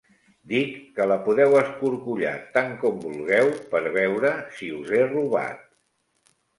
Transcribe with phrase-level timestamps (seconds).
[0.53, 5.67] Dic que la podeu escorcollar tant com vulgueu per veure si us he robat.